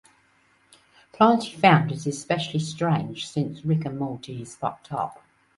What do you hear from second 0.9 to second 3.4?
Plante found it especially strange